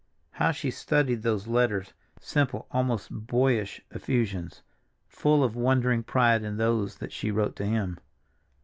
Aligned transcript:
How 0.31 0.49
she 0.51 0.71
studied 0.71 1.21
those 1.21 1.45
letters—simple, 1.45 2.65
almost 2.71 3.11
boyish 3.11 3.81
effusions—full 3.91 5.43
of 5.43 5.55
wondering 5.55 6.01
pride 6.01 6.41
in 6.41 6.57
those 6.57 6.95
that 6.97 7.11
she 7.13 7.29
wrote 7.29 7.55
to 7.57 7.65
him. 7.67 7.99